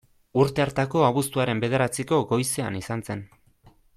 [0.43, 3.25] Urte hartako abuztuaren bederatziko goizean izan zen.